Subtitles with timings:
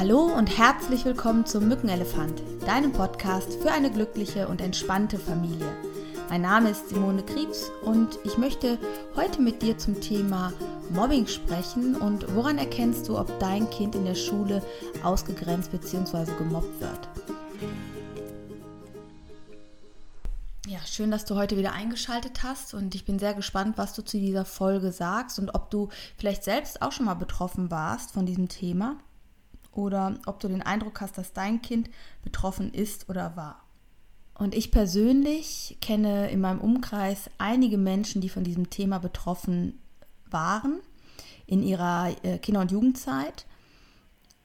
[0.00, 5.70] Hallo und herzlich willkommen zum Mückenelefant, deinem Podcast für eine glückliche und entspannte Familie.
[6.30, 8.78] Mein Name ist Simone Kriebs und ich möchte
[9.14, 10.54] heute mit dir zum Thema
[10.88, 14.62] Mobbing sprechen und woran erkennst du, ob dein Kind in der Schule
[15.02, 16.32] ausgegrenzt bzw.
[16.38, 17.08] gemobbt wird.
[20.66, 24.00] Ja, schön, dass du heute wieder eingeschaltet hast und ich bin sehr gespannt, was du
[24.00, 28.24] zu dieser Folge sagst und ob du vielleicht selbst auch schon mal betroffen warst von
[28.24, 28.96] diesem Thema
[29.80, 31.90] oder ob du den Eindruck hast, dass dein Kind
[32.22, 33.62] betroffen ist oder war.
[34.34, 39.78] Und ich persönlich kenne in meinem Umkreis einige Menschen, die von diesem Thema betroffen
[40.30, 40.80] waren
[41.46, 43.44] in ihrer äh, Kinder- und Jugendzeit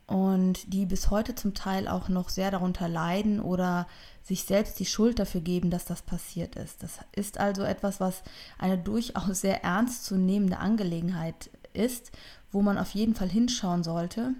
[0.07, 3.87] und die bis heute zum Teil auch noch sehr darunter leiden oder
[4.21, 6.83] sich selbst die Schuld dafür geben, dass das passiert ist.
[6.83, 8.23] Das ist also etwas, was
[8.57, 12.11] eine durchaus sehr ernstzunehmende Angelegenheit ist,
[12.51, 14.33] wo man auf jeden Fall hinschauen sollte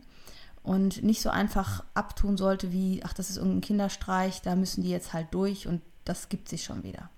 [0.66, 4.90] und nicht so einfach abtun sollte wie, ach, das ist irgendein Kinderstreich, da müssen die
[4.90, 7.10] jetzt halt durch und das gibt sich schon wieder.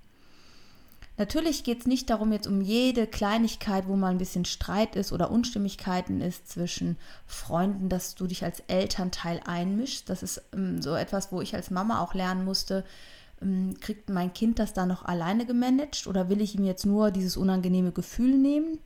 [1.18, 5.12] Natürlich geht es nicht darum, jetzt um jede Kleinigkeit, wo mal ein bisschen Streit ist
[5.12, 10.10] oder Unstimmigkeiten ist zwischen Freunden, dass du dich als Elternteil einmischst.
[10.10, 12.84] Das ist ähm, so etwas, wo ich als Mama auch lernen musste,
[13.42, 17.10] ähm, kriegt mein Kind das da noch alleine gemanagt oder will ich ihm jetzt nur
[17.10, 18.78] dieses unangenehme Gefühl nehmen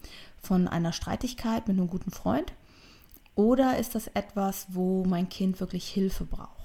[0.42, 2.54] von einer Streitigkeit mit einem guten Freund?
[3.36, 6.62] Oder ist das etwas, wo mein Kind wirklich Hilfe braucht?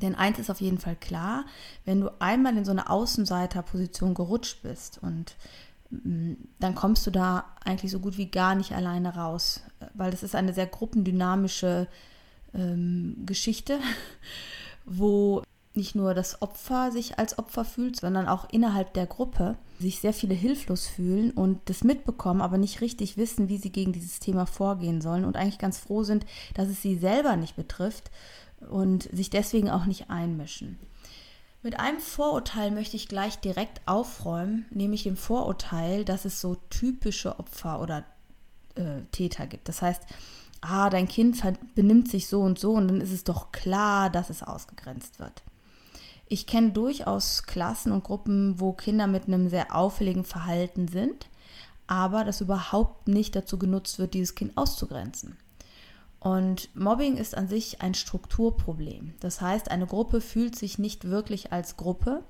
[0.00, 1.44] Denn eins ist auf jeden Fall klar,
[1.84, 5.36] wenn du einmal in so eine Außenseiterposition gerutscht bist und
[5.90, 9.62] mm, dann kommst du da eigentlich so gut wie gar nicht alleine raus,
[9.94, 11.86] weil das ist eine sehr gruppendynamische
[12.54, 13.78] ähm, Geschichte,
[14.84, 15.42] wo
[15.74, 20.12] nicht nur das Opfer sich als Opfer fühlt, sondern auch innerhalb der Gruppe sich sehr
[20.12, 24.46] viele hilflos fühlen und das mitbekommen, aber nicht richtig wissen, wie sie gegen dieses Thema
[24.46, 28.10] vorgehen sollen und eigentlich ganz froh sind, dass es sie selber nicht betrifft
[28.68, 30.78] und sich deswegen auch nicht einmischen.
[31.62, 37.38] Mit einem Vorurteil möchte ich gleich direkt aufräumen, nämlich dem Vorurteil, dass es so typische
[37.38, 38.04] Opfer oder
[38.76, 39.68] äh, Täter gibt.
[39.68, 40.02] Das heißt,
[40.62, 41.42] ah, dein Kind
[41.74, 45.42] benimmt sich so und so und dann ist es doch klar, dass es ausgegrenzt wird.
[46.32, 51.28] Ich kenne durchaus Klassen und Gruppen, wo Kinder mit einem sehr auffälligen Verhalten sind,
[51.88, 55.36] aber das überhaupt nicht dazu genutzt wird, dieses Kind auszugrenzen.
[56.20, 59.14] Und Mobbing ist an sich ein Strukturproblem.
[59.18, 62.22] Das heißt, eine Gruppe fühlt sich nicht wirklich als Gruppe,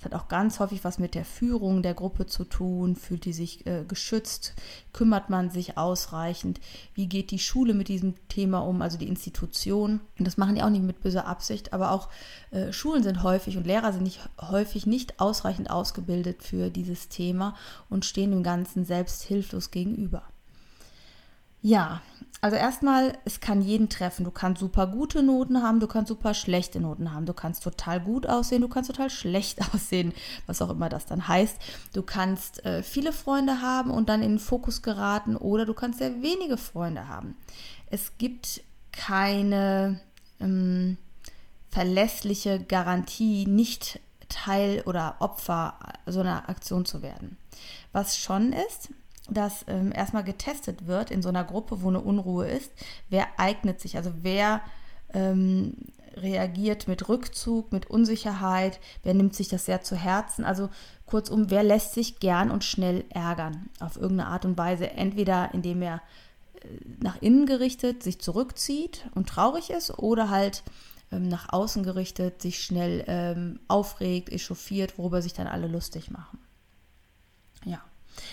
[0.00, 2.96] es hat auch ganz häufig was mit der Führung der Gruppe zu tun.
[2.96, 4.54] Fühlt die sich äh, geschützt?
[4.94, 6.58] Kümmert man sich ausreichend?
[6.94, 10.00] Wie geht die Schule mit diesem Thema um, also die Institution?
[10.18, 12.08] Und das machen die auch nicht mit böser Absicht, aber auch
[12.50, 17.54] äh, Schulen sind häufig und Lehrer sind nicht, häufig nicht ausreichend ausgebildet für dieses Thema
[17.90, 20.22] und stehen dem Ganzen selbst hilflos gegenüber.
[21.62, 22.00] Ja,
[22.42, 24.24] also erstmal, es kann jeden treffen.
[24.24, 27.26] Du kannst super gute Noten haben, du kannst super schlechte Noten haben.
[27.26, 30.14] Du kannst total gut aussehen, du kannst total schlecht aussehen,
[30.46, 31.56] was auch immer das dann heißt.
[31.92, 35.98] Du kannst äh, viele Freunde haben und dann in den Fokus geraten oder du kannst
[35.98, 37.36] sehr wenige Freunde haben.
[37.90, 38.62] Es gibt
[38.92, 40.00] keine
[40.40, 40.96] ähm,
[41.70, 44.00] verlässliche Garantie, nicht
[44.30, 45.74] Teil oder Opfer
[46.06, 47.36] so einer Aktion zu werden.
[47.92, 48.90] Was schon ist,
[49.30, 52.70] dass ähm, erstmal getestet wird in so einer Gruppe, wo eine Unruhe ist,
[53.08, 54.60] wer eignet sich, also wer
[55.12, 55.74] ähm,
[56.16, 60.68] reagiert mit Rückzug, mit Unsicherheit, wer nimmt sich das sehr zu Herzen, also
[61.06, 63.68] kurzum, wer lässt sich gern und schnell ärgern?
[63.80, 66.02] Auf irgendeine Art und Weise, entweder indem er
[66.62, 66.68] äh,
[67.00, 70.62] nach innen gerichtet sich zurückzieht und traurig ist oder halt
[71.12, 76.38] ähm, nach außen gerichtet sich schnell ähm, aufregt, echauffiert, worüber sich dann alle lustig machen.
[77.64, 77.80] Ja.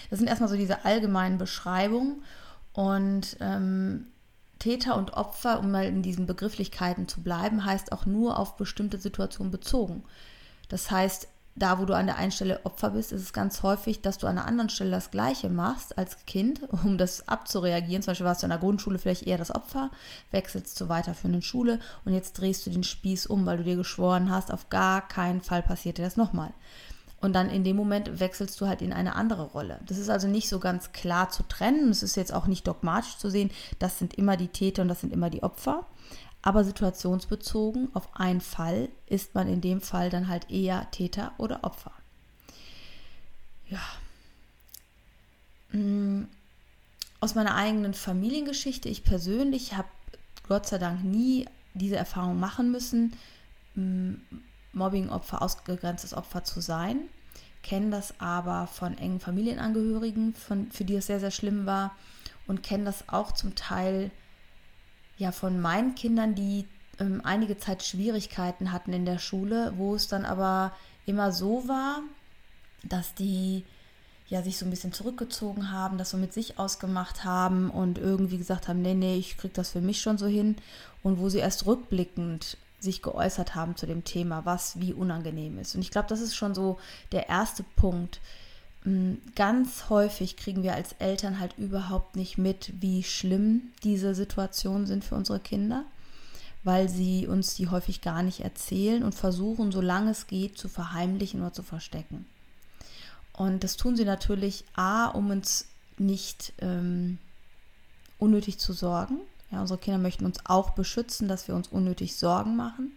[0.10, 2.24] Das sind erstmal so diese allgemeinen Beschreibungen
[2.74, 4.08] und ähm,
[4.60, 8.98] Täter und Opfer, um mal in diesen Begrifflichkeiten zu bleiben, heißt auch nur auf bestimmte
[8.98, 10.04] Situationen bezogen.
[10.70, 11.28] Das heißt,
[11.58, 14.28] da, wo du an der einen Stelle Opfer bist, ist es ganz häufig, dass du
[14.28, 18.04] an der anderen Stelle das Gleiche machst als Kind, um das abzureagieren.
[18.04, 19.90] Zum Beispiel warst du in der Grundschule vielleicht eher das Opfer,
[20.32, 24.30] wechselst zur weiterführenden Schule und jetzt drehst du den Spieß um, weil du dir geschworen
[24.30, 26.54] hast, auf gar keinen Fall passiert dir das nochmal.
[27.19, 29.80] Und dann in dem Moment wechselst du halt in eine andere Rolle.
[29.86, 31.90] Das ist also nicht so ganz klar zu trennen.
[31.90, 33.50] Es ist jetzt auch nicht dogmatisch zu sehen,
[33.80, 35.86] das sind immer die Täter und das sind immer die Opfer.
[36.44, 41.64] Aber situationsbezogen auf einen Fall ist man in dem Fall dann halt eher Täter oder
[41.64, 41.92] Opfer.
[43.68, 43.81] Ja.
[45.72, 46.25] Mm,
[47.20, 49.90] aus meiner eigenen Familiengeschichte, ich persönlich habe
[50.48, 53.13] Gott sei Dank nie diese Erfahrung machen müssen
[53.75, 54.13] mm,
[54.74, 57.02] Mobbing-Opfer, ausgegrenztes Opfer zu sein,
[57.64, 61.96] kennen das aber von engen Familienangehörigen, von, für die es sehr, sehr schlimm war.
[62.48, 64.10] Und kennen das auch zum Teil
[65.18, 66.66] ja von meinen Kindern, die
[67.00, 70.72] ähm, einige Zeit Schwierigkeiten hatten in der Schule, wo es dann aber
[71.06, 72.02] immer so war,
[72.84, 73.66] dass die
[74.30, 78.38] ja sich so ein bisschen zurückgezogen haben, das so mit sich ausgemacht haben und irgendwie
[78.38, 80.58] gesagt haben, nee, nee, ich krieg das für mich schon so hin.
[81.04, 85.75] Und wo sie erst rückblickend sich geäußert haben zu dem Thema, was wie unangenehm ist.
[85.75, 86.77] Und ich glaube, das ist schon so
[87.12, 88.19] der erste Punkt.
[88.83, 94.85] Mm, ganz häufig kriegen wir als Eltern halt überhaupt nicht mit, wie schlimm diese Situationen
[94.85, 95.85] sind für unsere Kinder,
[96.63, 101.41] weil sie uns die häufig gar nicht erzählen und versuchen, solange es geht, zu verheimlichen
[101.41, 102.25] oder zu verstecken.
[103.33, 107.18] Und das tun sie natürlich A, um uns nicht ähm,
[108.19, 109.19] unnötig zu sorgen.
[109.52, 112.92] Ja, unsere Kinder möchten uns auch beschützen, dass wir uns unnötig Sorgen machen.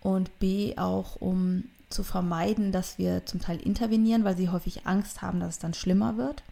[0.00, 5.22] Und B, auch um zu vermeiden, dass wir zum Teil intervenieren, weil sie häufig Angst
[5.22, 6.42] haben, dass es dann schlimmer wird.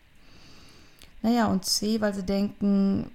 [1.23, 3.11] Naja, und C, weil sie denken,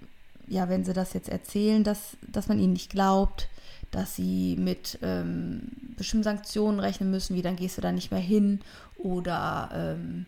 [0.47, 3.49] ja, wenn sie das jetzt erzählen, dass, dass man ihnen nicht glaubt,
[3.91, 8.19] dass sie mit ähm, bestimmten Sanktionen rechnen müssen, wie dann gehst du da nicht mehr
[8.19, 8.59] hin
[8.97, 10.25] oder ähm,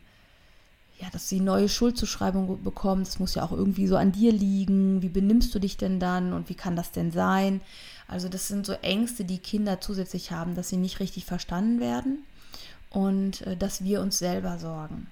[1.00, 3.04] ja, dass sie neue Schuldzuschreibung bekommen.
[3.04, 5.02] Das muss ja auch irgendwie so an dir liegen.
[5.02, 7.62] Wie benimmst du dich denn dann und wie kann das denn sein?
[8.08, 12.20] Also das sind so Ängste, die Kinder zusätzlich haben, dass sie nicht richtig verstanden werden
[12.90, 15.08] und äh, dass wir uns selber sorgen.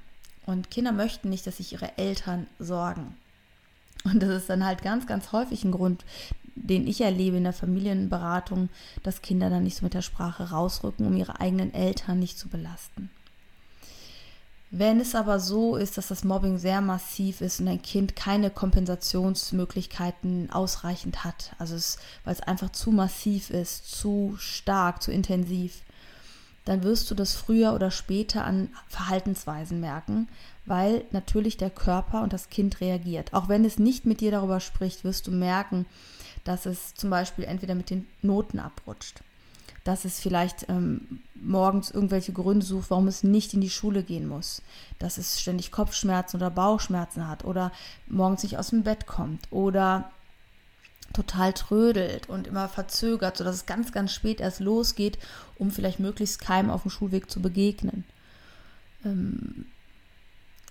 [0.46, 3.16] Und Kinder möchten nicht, dass sich ihre Eltern sorgen.
[4.04, 6.04] Und das ist dann halt ganz, ganz häufig ein Grund,
[6.56, 8.70] den ich erlebe in der Familienberatung,
[9.02, 12.50] dass Kinder dann nicht so mit der Sprache rausrücken, um ihre eigenen Eltern nicht zu
[12.50, 13.10] belasten.
[14.76, 18.50] Wenn es aber so ist, dass das Mobbing sehr massiv ist und ein Kind keine
[18.50, 25.84] Kompensationsmöglichkeiten ausreichend hat, also es, weil es einfach zu massiv ist, zu stark, zu intensiv,
[26.66, 30.28] dann wirst du das früher oder später an Verhaltensweisen merken,
[30.66, 33.32] weil natürlich der Körper und das Kind reagiert.
[33.32, 35.86] Auch wenn es nicht mit dir darüber spricht, wirst du merken,
[36.46, 39.22] dass es zum Beispiel entweder mit den Noten abrutscht
[39.84, 44.28] dass es vielleicht ähm, morgens irgendwelche Gründe sucht, warum es nicht in die Schule gehen
[44.28, 44.62] muss,
[45.00, 47.72] dass es ständig Kopfschmerzen oder Bauchschmerzen hat oder
[48.08, 50.12] morgens nicht aus dem Bett kommt oder
[51.12, 55.20] total trödelt und immer verzögert, sodass es ganz, ganz spät erst losgeht,
[55.58, 58.04] um vielleicht möglichst keinem auf dem Schulweg zu begegnen.
[59.06, 59.66] Ähm,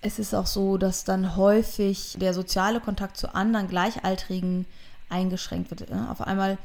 [0.00, 4.66] es ist auch so, dass dann häufig der soziale Kontakt zu anderen Gleichaltrigen
[5.08, 5.92] eingeschränkt wird.
[5.92, 6.58] Auf einmal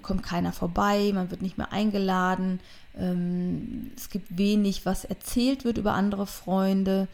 [0.00, 2.60] kommt keiner vorbei, man wird nicht mehr eingeladen,
[2.96, 7.08] ähm, es gibt wenig, was erzählt wird über andere Freunde.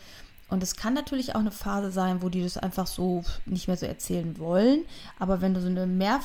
[0.48, 3.76] Und es kann natürlich auch eine Phase sein, wo die das einfach so nicht mehr
[3.76, 4.84] so erzählen wollen.
[5.18, 6.20] Aber wenn du so eine Mehr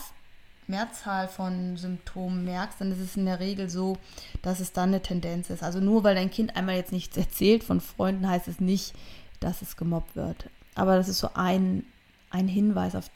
[0.66, 3.98] Mehrzahl von Symptomen merkst, dann ist es in der Regel so,
[4.42, 5.62] dass es dann eine Tendenz ist.
[5.62, 8.94] Also nur weil dein Kind einmal jetzt nichts erzählt von Freunden, heißt es nicht,
[9.42, 10.50] dass es gemobbt wird.
[10.76, 11.84] Aber das ist so ein,
[12.30, 13.10] ein Hinweis auf,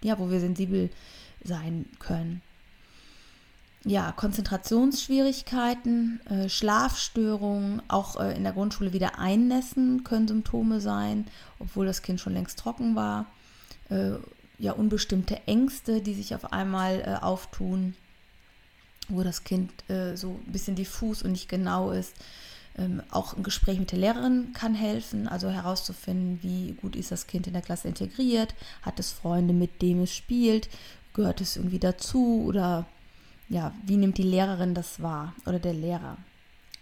[0.00, 0.90] ja, wo wir sensibel
[1.42, 2.40] sein können
[3.84, 11.26] ja, Konzentrationsschwierigkeiten, äh, Schlafstörungen, auch äh, in der Grundschule wieder einnässen können Symptome sein,
[11.58, 13.26] obwohl das Kind schon längst trocken war.
[13.88, 14.12] Äh,
[14.58, 17.94] ja, unbestimmte Ängste, die sich auf einmal äh, auftun,
[19.08, 22.12] wo das Kind äh, so ein bisschen diffus und nicht genau ist.
[22.76, 27.26] Ähm, auch ein Gespräch mit der Lehrerin kann helfen, also herauszufinden, wie gut ist das
[27.26, 30.68] Kind in der Klasse integriert, hat es Freunde, mit denen es spielt,
[31.14, 32.84] gehört es irgendwie dazu oder
[33.50, 36.16] ja, wie nimmt die Lehrerin das wahr oder der Lehrer?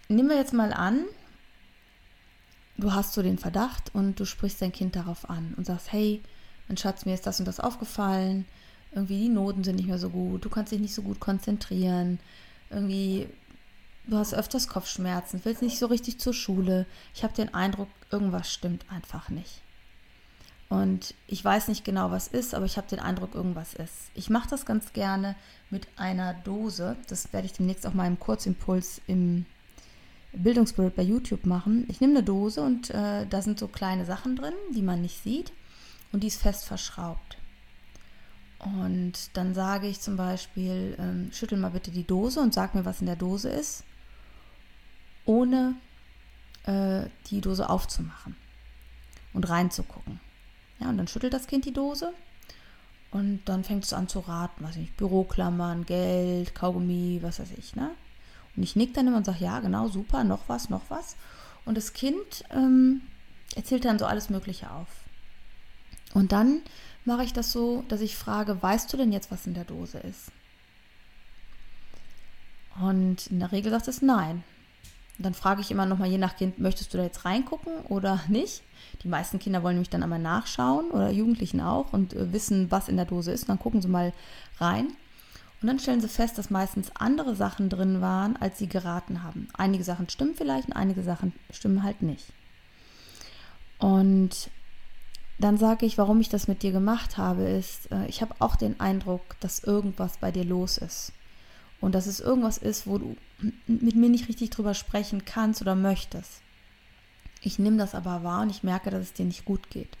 [0.07, 1.03] Nehmen wir jetzt mal an,
[2.77, 6.21] du hast so den Verdacht und du sprichst dein Kind darauf an und sagst, hey,
[6.67, 8.45] mein Schatz, mir ist das und das aufgefallen,
[8.91, 12.19] irgendwie die Noten sind nicht mehr so gut, du kannst dich nicht so gut konzentrieren,
[12.69, 13.27] irgendwie
[14.07, 16.85] du hast öfters Kopfschmerzen, willst nicht so richtig zur Schule.
[17.15, 19.61] Ich habe den Eindruck, irgendwas stimmt einfach nicht.
[20.69, 24.11] Und ich weiß nicht genau, was ist, aber ich habe den Eindruck, irgendwas ist.
[24.13, 25.35] Ich mache das ganz gerne
[25.71, 26.95] mit einer Dose.
[27.07, 29.47] Das werde ich demnächst auch mal im Kurzimpuls im
[30.31, 31.85] Bildungsbild bei YouTube machen.
[31.89, 35.23] Ich nehme eine Dose und äh, da sind so kleine Sachen drin, die man nicht
[35.23, 35.51] sieht.
[36.11, 37.37] Und die ist fest verschraubt.
[38.59, 42.85] Und dann sage ich zum Beispiel, ähm, schüttel mal bitte die Dose und sag mir,
[42.85, 43.83] was in der Dose ist,
[45.25, 45.75] ohne
[46.63, 48.35] äh, die Dose aufzumachen
[49.33, 50.19] und reinzugucken.
[50.79, 52.13] Ja, und dann schüttelt das Kind die Dose
[53.11, 57.75] und dann fängt es an zu raten, was ich, Büroklammern, Geld, Kaugummi, was weiß ich,
[57.75, 57.91] ne?
[58.55, 61.15] Und ich nick dann immer und sage, ja, genau, super, noch was, noch was.
[61.65, 63.01] Und das Kind ähm,
[63.55, 64.87] erzählt dann so alles Mögliche auf.
[66.13, 66.61] Und dann
[67.05, 69.99] mache ich das so, dass ich frage, weißt du denn jetzt, was in der Dose
[69.99, 70.31] ist?
[72.81, 74.43] Und in der Regel sagt es nein.
[75.21, 78.63] Dann frage ich immer nochmal je nach Kind, möchtest du da jetzt reingucken oder nicht?
[79.03, 82.87] Die meisten Kinder wollen nämlich dann einmal nachschauen oder Jugendlichen auch und äh, wissen, was
[82.87, 83.43] in der Dose ist.
[83.43, 84.13] Und dann gucken sie mal
[84.59, 84.87] rein.
[85.61, 89.49] Und dann stellen sie fest, dass meistens andere Sachen drin waren, als sie geraten haben.
[89.53, 92.25] Einige Sachen stimmen vielleicht und einige Sachen stimmen halt nicht.
[93.77, 94.49] Und
[95.37, 98.55] dann sage ich, warum ich das mit dir gemacht habe, ist, äh, ich habe auch
[98.55, 101.11] den Eindruck, dass irgendwas bei dir los ist.
[101.81, 103.15] Und dass es irgendwas ist, wo du
[103.67, 106.41] mit mir nicht richtig drüber sprechen kannst oder möchtest.
[107.41, 109.97] Ich nehme das aber wahr und ich merke, dass es dir nicht gut geht.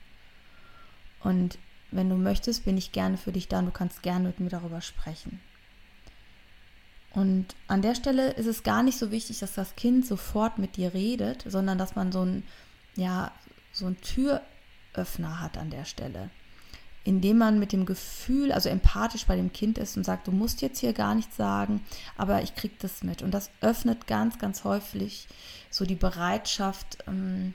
[1.21, 1.57] Und
[1.91, 4.49] wenn du möchtest, bin ich gerne für dich da und du kannst gerne mit mir
[4.49, 5.39] darüber sprechen.
[7.11, 10.77] Und an der Stelle ist es gar nicht so wichtig, dass das Kind sofort mit
[10.77, 12.43] dir redet, sondern dass man so ein,
[12.95, 13.31] ja,
[13.71, 16.29] so ein Türöffner hat an der Stelle.
[17.03, 20.61] Indem man mit dem Gefühl, also empathisch bei dem Kind ist und sagt, du musst
[20.61, 21.81] jetzt hier gar nichts sagen,
[22.17, 23.21] aber ich krieg das mit.
[23.21, 25.27] Und das öffnet ganz, ganz häufig
[25.69, 27.53] so die Bereitschaft, ähm,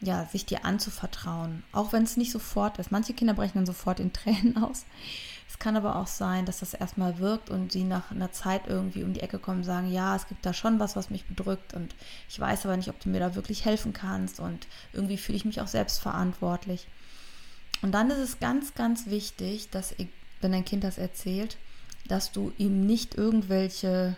[0.00, 1.62] ja, sich dir anzuvertrauen.
[1.72, 2.90] Auch wenn es nicht sofort ist.
[2.90, 4.84] Manche Kinder brechen dann sofort in Tränen aus.
[5.48, 9.04] Es kann aber auch sein, dass das erstmal wirkt und sie nach einer Zeit irgendwie
[9.04, 11.74] um die Ecke kommen und sagen, ja, es gibt da schon was, was mich bedrückt
[11.74, 11.94] und
[12.28, 15.44] ich weiß aber nicht, ob du mir da wirklich helfen kannst und irgendwie fühle ich
[15.44, 16.88] mich auch selbst verantwortlich.
[17.82, 19.94] Und dann ist es ganz, ganz wichtig, dass,
[20.40, 21.58] wenn dein Kind das erzählt,
[22.08, 24.16] dass du ihm nicht irgendwelche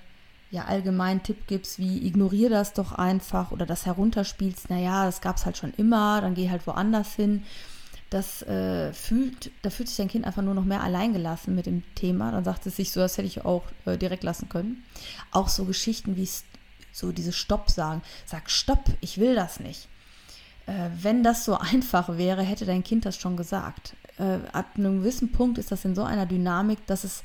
[0.51, 5.37] ja allgemein Tipp gibst, wie ignoriere das doch einfach oder das herunterspielst, naja, das gab
[5.37, 7.43] es halt schon immer, dann geh halt woanders hin.
[8.11, 11.83] Das äh, fühlt, da fühlt sich dein Kind einfach nur noch mehr alleingelassen mit dem
[11.97, 12.31] Thema.
[12.31, 14.85] Dann sagt es sich so, das hätte ich auch äh, direkt lassen können.
[15.33, 16.29] Auch so Geschichten wie
[16.93, 18.03] so diese Stopp sagen.
[18.25, 19.89] Sag Stopp, ich will das nicht.
[20.67, 23.95] Äh, wenn das so einfach wäre, hätte dein Kind das schon gesagt.
[24.19, 27.23] Äh, ab einem gewissen Punkt ist das in so einer Dynamik, dass es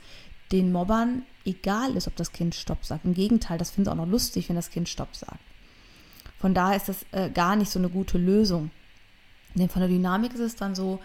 [0.51, 3.05] den Mobbern egal ist, ob das Kind Stopp sagt.
[3.05, 5.39] Im Gegenteil, das finden sie auch noch lustig, wenn das Kind Stopp sagt.
[6.39, 8.71] Von daher ist das äh, gar nicht so eine gute Lösung.
[9.55, 10.99] Denn von der Dynamik ist es dann so,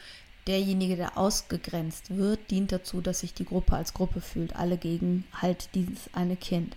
[0.47, 5.25] derjenige, der ausgegrenzt wird, dient dazu, dass sich die Gruppe als Gruppe fühlt, alle gegen
[5.41, 6.76] halt dieses eine Kind.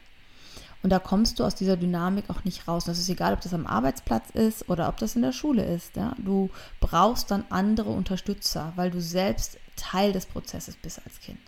[0.83, 2.85] Und da kommst du aus dieser Dynamik auch nicht raus.
[2.85, 5.95] Das ist egal, ob das am Arbeitsplatz ist oder ob das in der Schule ist.
[5.95, 6.13] Ja?
[6.17, 11.39] Du brauchst dann andere Unterstützer, weil du selbst Teil des Prozesses bist als Kind.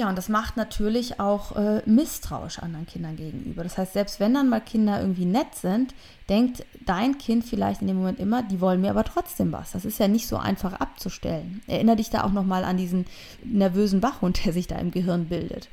[0.00, 3.62] Ja, und das macht natürlich auch äh, misstrauisch anderen Kindern gegenüber.
[3.62, 5.94] Das heißt, selbst wenn dann mal Kinder irgendwie nett sind,
[6.30, 9.72] denkt dein Kind vielleicht in dem Moment immer, die wollen mir aber trotzdem was.
[9.72, 11.60] Das ist ja nicht so einfach abzustellen.
[11.66, 13.04] Erinner dich da auch nochmal an diesen
[13.44, 15.68] nervösen Wachhund, der sich da im Gehirn bildet.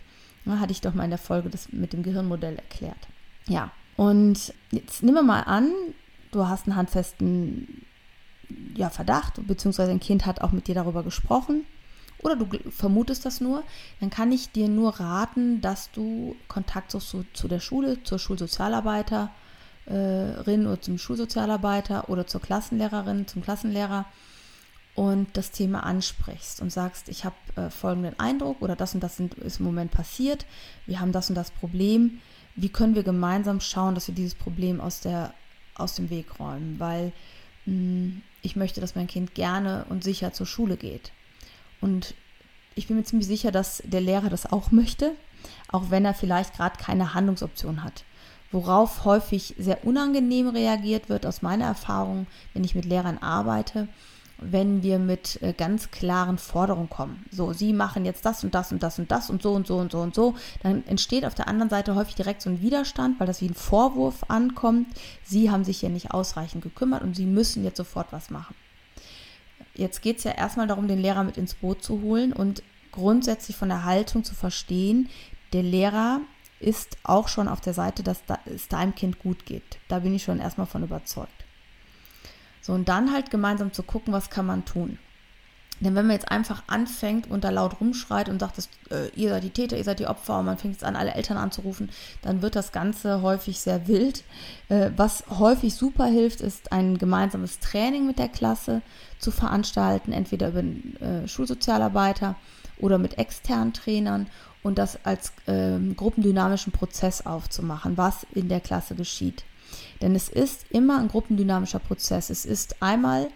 [0.48, 3.08] Ja, hatte ich doch mal in der Folge das mit dem Gehirnmodell erklärt.
[3.48, 5.72] Ja, und jetzt nehmen wir mal an,
[6.32, 7.86] du hast einen handfesten
[8.76, 11.66] ja, Verdacht, beziehungsweise ein Kind hat auch mit dir darüber gesprochen
[12.24, 13.64] oder du vermutest das nur,
[14.00, 18.20] dann kann ich dir nur raten, dass du Kontakt suchst zu, zu der Schule, zur
[18.20, 19.30] Schulsozialarbeiterin
[19.88, 24.06] oder zum Schulsozialarbeiter oder zur Klassenlehrerin, zum Klassenlehrer
[24.98, 29.20] und das Thema ansprichst und sagst, ich habe äh, folgenden Eindruck oder das und das
[29.20, 30.48] ist im Moment passiert,
[30.88, 32.20] wir haben das und das Problem,
[32.56, 35.36] wie können wir gemeinsam schauen, dass wir dieses Problem aus, der,
[35.76, 37.14] aus dem Weg räumen, weil
[37.68, 41.12] mh, hm, ich möchte, dass mein Kind gerne und sicher zur Schule geht.
[41.80, 42.16] Und
[42.74, 45.12] ich bin mir ziemlich sicher, dass der Lehrer das auch möchte,
[45.72, 48.04] auch wenn er vielleicht gerade keine Handlungsoption hat.
[48.52, 53.88] Worauf häufig sehr unangenehm reagiert wird, aus meiner Erfahrung, wenn ich mit Lehrern arbeite,
[54.40, 57.26] wenn wir mit äh, ganz klaren Forderungen kommen.
[57.32, 59.78] So, Sie machen jetzt das und das und das und das und so und so
[59.78, 60.36] und so und so.
[60.62, 63.56] Dann entsteht auf der anderen Seite häufig direkt so ein Widerstand, weil das wie ein
[63.56, 64.88] Vorwurf ankommt.
[65.24, 68.56] Sie haben sich ja nicht ausreichend gekümmert und Sie müssen jetzt sofort was machen.
[69.74, 73.56] Jetzt geht es ja erstmal darum, den Lehrer mit ins Boot zu holen und grundsätzlich
[73.56, 75.10] von der Haltung zu verstehen,
[75.54, 76.22] der Lehrer
[76.60, 79.78] ist auch schon auf der Seite, dass es deinem Kind gut geht.
[79.88, 81.37] Da bin ich schon erstmal von überzeugt.
[82.68, 85.00] So, und dann halt gemeinsam zu gucken, was kann man tun.
[85.80, 89.30] Denn wenn man jetzt einfach anfängt und da laut rumschreit und sagt, dass, äh, ihr
[89.30, 91.90] seid die Täter, ihr seid die Opfer und man fängt jetzt an, alle Eltern anzurufen,
[92.24, 94.26] dann wird das Ganze häufig sehr wild.
[94.68, 98.82] Äh, was häufig super hilft, ist ein gemeinsames Training mit der Klasse
[99.18, 102.36] zu veranstalten, entweder über äh, Schulsozialarbeiter
[102.80, 104.28] oder mit externen Trainern
[104.62, 109.46] und das als ähm, gruppendynamischen Prozess aufzumachen, was in der Klasse geschieht.
[110.02, 112.30] Denn es ist immer ein gruppendynamischer Prozess.
[112.30, 113.30] Es ist einmal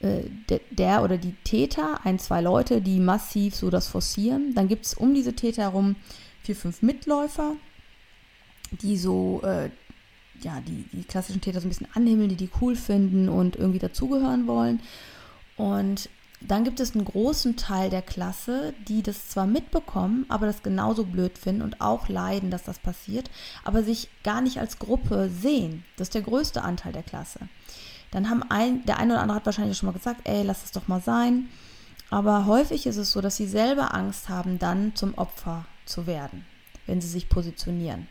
[0.00, 4.54] äh, der, der, oder die Täter, ein, zwei Leute, die massiv so das forcieren.
[4.54, 5.96] Dann gibt es um diese Täter herum
[6.42, 7.56] vier, fünf Mitläufer,
[8.70, 9.70] die so, äh,
[10.40, 13.80] ja, die, die klassischen Täter so ein bisschen anhimmeln, die die cool finden und irgendwie
[13.80, 14.80] dazugehören wollen.
[15.56, 16.08] Und
[16.40, 21.04] dann gibt es einen großen Teil der Klasse, die das zwar mitbekommen, aber das genauso
[21.04, 23.28] blöd finden und auch leiden, dass das passiert,
[23.64, 25.84] aber sich gar nicht als Gruppe sehen.
[25.96, 27.40] Das ist der größte Anteil der Klasse.
[28.12, 30.72] Dann haben ein, der eine oder andere hat wahrscheinlich schon mal gesagt, ey, lass es
[30.72, 31.48] doch mal sein.
[32.08, 36.46] Aber häufig ist es so, dass sie selber Angst haben, dann zum Opfer zu werden,
[36.86, 38.06] wenn sie sich positionieren.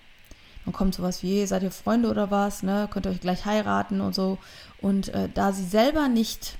[0.66, 2.90] Dann kommt sowas wie, seid ihr Freunde oder was, ne?
[2.92, 4.38] Könnt ihr euch gleich heiraten und so.
[4.82, 6.58] Und äh, da sie selber nicht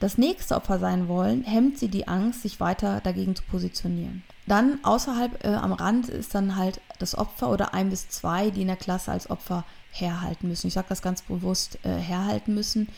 [0.00, 4.22] das nächste Opfer sein wollen, hemmt sie die Angst, sich weiter dagegen zu positionieren.
[4.46, 8.62] Dann außerhalb äh, am Rand ist dann halt das Opfer oder ein bis zwei, die
[8.62, 10.68] in der Klasse als Opfer herhalten müssen.
[10.68, 12.88] Ich sage das ganz bewusst äh, herhalten müssen,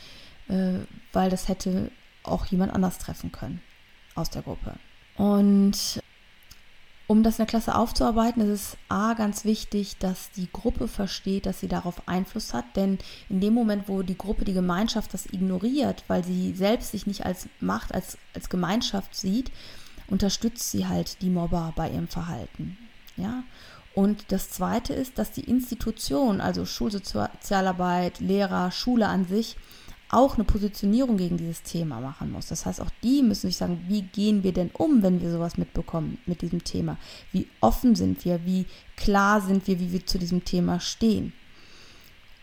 [0.48, 0.80] äh,
[1.12, 1.90] weil das hätte
[2.22, 3.62] auch jemand anders treffen können
[4.14, 4.74] aus der Gruppe.
[5.16, 6.02] Und
[7.08, 11.46] um das in der Klasse aufzuarbeiten, ist es A ganz wichtig, dass die Gruppe versteht,
[11.46, 12.76] dass sie darauf Einfluss hat.
[12.76, 12.98] Denn
[13.30, 17.24] in dem Moment, wo die Gruppe, die Gemeinschaft das ignoriert, weil sie selbst sich nicht
[17.24, 19.50] als Macht, als, als Gemeinschaft sieht,
[20.08, 22.76] unterstützt sie halt die Mobber bei ihrem Verhalten.
[23.16, 23.42] Ja?
[23.94, 29.56] Und das Zweite ist, dass die Institution, also Schulsozialarbeit, Lehrer, Schule an sich,
[30.10, 32.46] auch eine Positionierung gegen dieses Thema machen muss.
[32.46, 35.58] Das heißt, auch die müssen sich sagen, wie gehen wir denn um, wenn wir sowas
[35.58, 36.96] mitbekommen mit diesem Thema?
[37.32, 38.44] Wie offen sind wir?
[38.46, 41.34] Wie klar sind wir, wie wir zu diesem Thema stehen?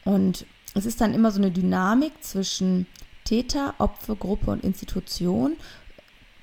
[0.04, 0.46] Und
[0.76, 2.86] es ist dann immer so eine Dynamik zwischen
[3.24, 5.56] Täter, Opfer, Gruppe und Institution,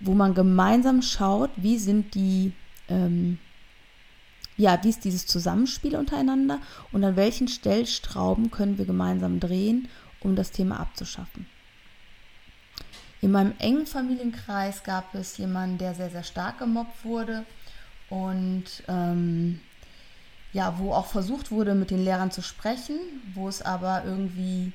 [0.00, 2.52] wo man gemeinsam schaut, wie sind die,
[2.88, 3.38] ähm,
[4.56, 6.58] ja, wie ist dieses Zusammenspiel untereinander
[6.90, 9.88] und an welchen Stellstrauben können wir gemeinsam drehen,
[10.24, 11.46] um das Thema abzuschaffen.
[13.20, 17.44] In meinem engen Familienkreis gab es jemanden, der sehr, sehr stark gemobbt wurde
[18.10, 19.60] und ähm,
[20.52, 22.98] ja, wo auch versucht wurde, mit den Lehrern zu sprechen,
[23.34, 24.72] wo es aber irgendwie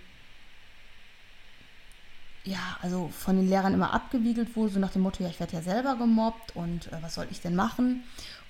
[2.47, 5.53] ja, also von den Lehrern immer abgewiegelt wurde, so nach dem Motto, ja, ich werde
[5.53, 8.03] ja selber gemobbt und äh, was soll ich denn machen?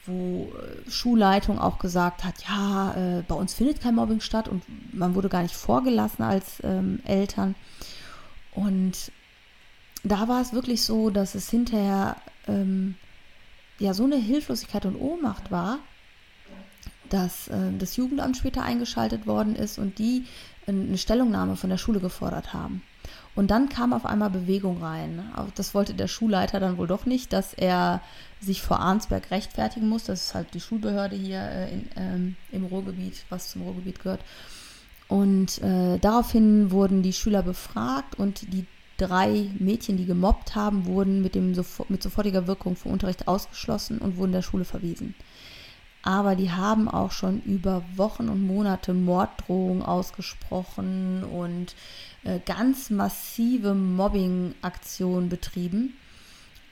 [0.08, 4.64] Wo äh, Schulleitung auch gesagt hat, ja, äh, bei uns findet kein Mobbing statt und
[4.94, 7.56] man wurde gar nicht vorgelassen als ähm, Eltern.
[8.54, 9.12] Und
[10.04, 12.16] da war es wirklich so, dass es hinterher
[12.48, 12.96] ähm,
[13.80, 15.80] ja so eine Hilflosigkeit und Ohnmacht war,
[17.10, 20.25] dass äh, das Jugendamt später eingeschaltet worden ist und die
[20.66, 22.81] eine Stellungnahme von der Schule gefordert haben.
[23.35, 25.24] Und dann kam auf einmal Bewegung rein.
[25.55, 28.01] Das wollte der Schulleiter dann wohl doch nicht, dass er
[28.39, 30.05] sich vor Arnsberg rechtfertigen muss.
[30.05, 34.22] Das ist halt die Schulbehörde hier äh, in, ähm, im Ruhrgebiet, was zum Ruhrgebiet gehört.
[35.07, 38.65] Und äh, daraufhin wurden die Schüler befragt und die
[38.98, 41.55] drei Mädchen, die gemobbt haben, wurden mit, dem
[41.89, 45.15] mit sofortiger Wirkung vom Unterricht ausgeschlossen und wurden der Schule verwiesen
[46.03, 51.75] aber die haben auch schon über Wochen und Monate Morddrohungen ausgesprochen und
[52.24, 55.98] äh, ganz massive Mobbing-Aktionen betrieben.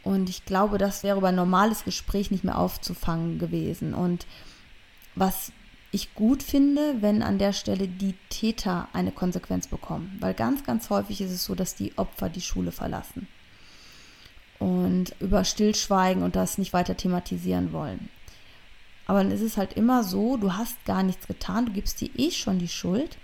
[0.04, 3.94] Und ich glaube, das wäre über ein normales Gespräch nicht mehr aufzufangen gewesen.
[3.94, 4.28] Und
[5.16, 5.52] was
[5.92, 10.18] ich gut finde, wenn an der Stelle die Täter eine Konsequenz bekommen.
[10.20, 13.28] Weil ganz, ganz häufig ist es so, dass die Opfer die Schule verlassen
[14.60, 18.10] und über Stillschweigen und das nicht weiter thematisieren wollen.
[19.08, 22.10] Aber dann ist es halt immer so, du hast gar nichts getan, du gibst dir
[22.18, 23.18] eh schon die Schuld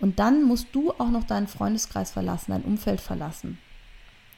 [0.00, 3.58] und dann musst du auch noch deinen Freundeskreis verlassen, dein Umfeld verlassen.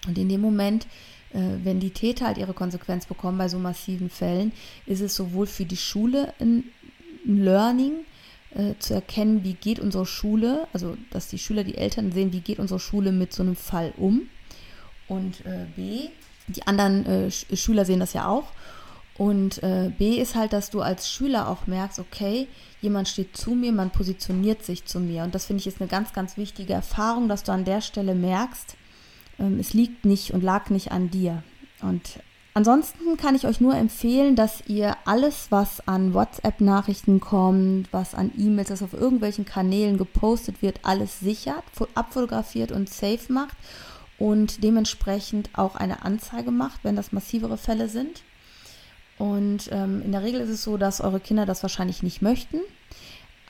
[0.06, 0.86] Und in dem Moment,
[1.32, 4.52] äh, wenn die Täter halt ihre Konsequenz bekommen bei so massiven Fällen,
[4.86, 6.64] ist es sowohl für die Schule ein,
[7.24, 8.04] Learning,
[8.54, 12.40] äh, zu erkennen, wie geht unsere Schule, also dass die Schüler, die Eltern sehen, wie
[12.40, 14.28] geht unsere Schule mit so einem Fall um.
[15.08, 16.08] Und äh, B,
[16.46, 18.52] die anderen Schüler sehen das ja auch
[19.18, 22.48] und äh, B ist halt, dass du als Schüler auch merkst, okay,
[22.82, 25.22] jemand steht zu mir, man positioniert sich zu mir.
[25.22, 28.14] Und das finde ich ist eine ganz, ganz wichtige Erfahrung, dass du an der Stelle
[28.14, 28.76] merkst,
[29.38, 31.42] ähm, es liegt nicht und lag nicht an dir.
[31.80, 32.20] Und
[32.52, 38.32] ansonsten kann ich euch nur empfehlen, dass ihr alles, was an WhatsApp-Nachrichten kommt, was an
[38.36, 43.56] E-Mails, was auf irgendwelchen Kanälen gepostet wird, alles sichert, abfotografiert und safe macht
[44.18, 48.22] und dementsprechend auch eine Anzeige macht, wenn das massivere Fälle sind.
[49.18, 52.60] Und ähm, in der Regel ist es so, dass eure Kinder das wahrscheinlich nicht möchten.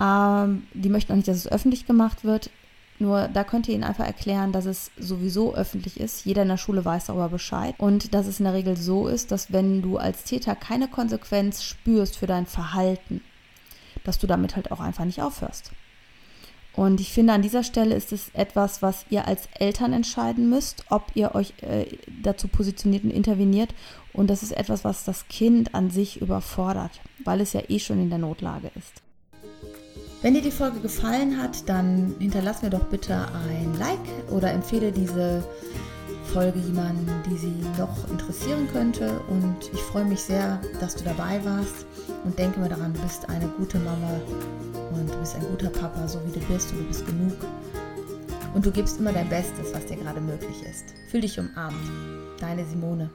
[0.01, 2.51] Ähm, die möchten auch nicht, dass es öffentlich gemacht wird.
[2.99, 6.25] Nur da könnt ihr ihnen einfach erklären, dass es sowieso öffentlich ist.
[6.25, 7.75] Jeder in der Schule weiß darüber Bescheid.
[7.79, 11.63] Und dass es in der Regel so ist, dass wenn du als Täter keine Konsequenz
[11.63, 13.21] spürst für dein Verhalten,
[14.05, 15.73] dass du damit halt auch einfach nicht aufhörst.
[16.77, 20.85] Und ich finde, an dieser Stelle ist es etwas, was ihr als Eltern entscheiden müsst,
[20.91, 21.87] ob ihr euch äh,
[22.23, 23.75] dazu positioniert und interveniert.
[24.13, 28.01] Und das ist etwas, was das Kind an sich überfordert, weil es ja eh schon
[28.01, 29.03] in der Notlage ist.
[30.21, 34.93] Wenn dir die Folge gefallen hat, dann hinterlass mir doch bitte ein Like oder empfehle
[34.93, 35.45] diese
[36.27, 39.21] Folge jemanden, die sie noch interessieren könnte.
[39.29, 41.87] Und ich freue mich sehr, dass du dabei warst.
[42.25, 44.21] Und denke mal daran, du bist eine gute Mama
[44.93, 47.37] und du bist ein guter Papa, so wie du bist und du bist genug.
[48.55, 50.95] Und du gibst immer dein Bestes, was dir gerade möglich ist.
[51.11, 51.77] Fühl dich umarmt.
[52.41, 53.11] Deine Simone.